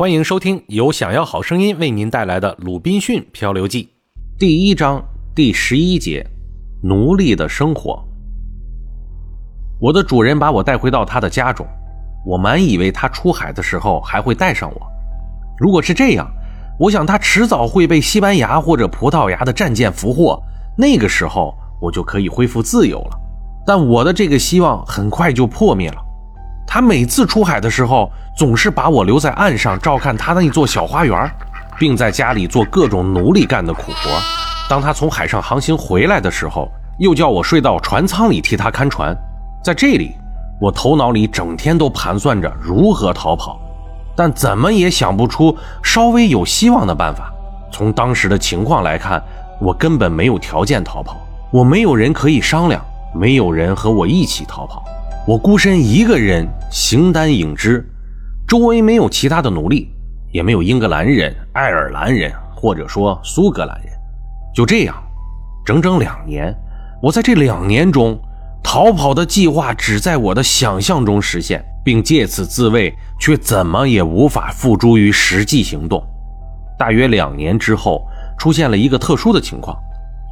[0.00, 3.84] 欢迎收听由想要好声音为您带来的《鲁滨逊漂流记》
[4.40, 6.26] 第一章第十一节：
[6.82, 8.02] 奴隶的生活。
[9.78, 11.66] 我的主人把我带回到他的家中，
[12.24, 14.80] 我满以为他出海的时候还会带上我。
[15.58, 16.26] 如果是这样，
[16.78, 20.42] 我想他迟早会被西班牙或者葡萄牙的战舰俘获，
[20.78, 23.20] 那个时候我就可以恢复自由了。
[23.66, 26.02] 但我的这个希望很快就破灭了。
[26.72, 31.28] 他每次出海的时候，总是把我留在岸上照看他那座小花园，
[31.80, 34.08] 并在家里做各种奴隶干的苦活。
[34.68, 36.70] 当他从海上航行回来的时候，
[37.00, 39.12] 又叫我睡到船舱里替他看船。
[39.64, 40.14] 在这里，
[40.60, 43.58] 我头脑里整天都盘算着如何逃跑，
[44.14, 47.32] 但怎么也想不出稍微有希望的办法。
[47.72, 49.20] 从当时的情况来看，
[49.60, 51.16] 我根本没有条件逃跑，
[51.50, 52.80] 我没有人可以商量，
[53.12, 54.84] 没有人和我一起逃跑。
[55.26, 57.86] 我孤身一个人形单影只，
[58.48, 59.90] 周围没有其他的奴隶，
[60.32, 63.92] 也没有英格兰人、爱尔兰人，或者说苏格兰人。
[64.54, 64.96] 就这样，
[65.64, 66.52] 整整两年，
[67.02, 68.18] 我在这两年中，
[68.62, 76.02] 逃跑的计划只在我的想象中实现，并借此自卫，却怎么也无法付诸于实际行动。
[76.78, 78.08] 大约两年之后，
[78.38, 79.76] 出现了一个特殊的情况，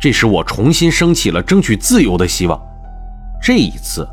[0.01, 2.59] 这使我重新升起了争取自由的希望。
[3.41, 4.09] 这一次。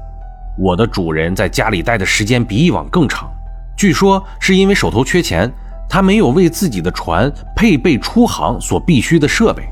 [0.58, 3.30] 我的主人在家里待的时间比以往更长，
[3.78, 5.52] 据说是因为手头缺钱，
[5.90, 9.64] 他没有为自己的船配备出航所必须的设备。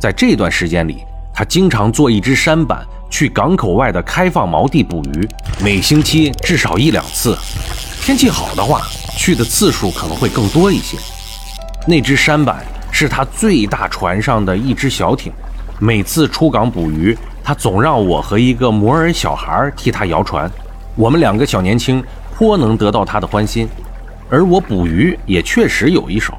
[0.00, 5.28] 在这段时间里，他经常坐一只舢板去港口外的开放锚地捕鱼，
[5.62, 7.38] 每星期至少一两次。
[8.00, 8.82] 天气好的话，
[9.16, 10.98] 去的次数可能会更多一些。
[11.86, 15.32] 那只舢板是他最大船上的一只小艇，
[15.78, 17.16] 每次出港捕鱼。
[17.44, 20.50] 他总让我和一个摩尔小孩替他摇船，
[20.94, 22.02] 我们两个小年轻
[22.34, 23.68] 颇能得到他的欢心，
[24.30, 26.34] 而我捕鱼也确实有一手，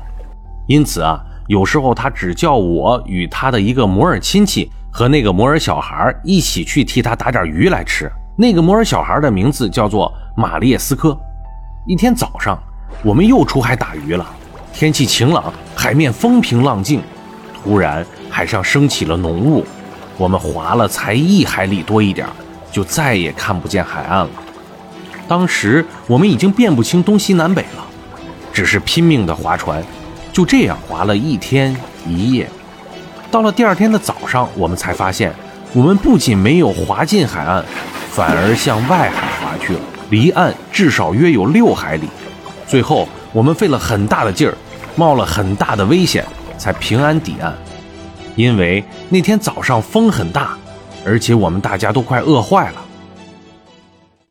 [0.68, 8.10] 因此啊，有时候他只叫我与他的一个摩尔亲戚和那个摩尔小孩一起去替他打点鱼来吃。
[8.36, 11.16] 那个摩尔小孩的名字叫做马列斯科。
[11.86, 12.58] 一天早上，
[13.04, 14.26] 我们又出海打鱼了，
[14.72, 17.02] 天气晴朗，海面风平浪静，
[17.62, 19.66] 突然海上升起了浓雾。
[20.18, 22.28] 我们划了才一海里多一点，
[22.72, 24.30] 就再也看不见海岸了。
[25.28, 27.86] 当时我们已经辨不清东西南北了，
[28.52, 29.84] 只是拼命地划船，
[30.32, 31.76] 就这样划了一天
[32.06, 32.50] 一夜。
[33.32, 35.34] 到了第二天的早上，我们才发现，
[35.74, 37.64] 我们不仅没有划进海岸，
[38.12, 39.80] 反而向外海划去了，
[40.12, 42.08] 离岸至少约有六海里。
[42.68, 44.54] 最后，我们费了很大的劲儿，
[44.96, 46.24] 冒了很大的危险，
[46.58, 47.52] 才平安抵岸。
[48.36, 50.58] 因为那天早上风很大，
[51.06, 52.83] 而且我们大家都快饿坏了，